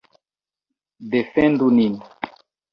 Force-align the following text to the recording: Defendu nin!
Defendu 1.13 1.67
nin! 1.79 1.93